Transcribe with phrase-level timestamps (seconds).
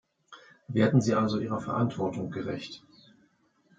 [0.67, 2.81] Werden Sie also Ihrer Verantwortung gerecht.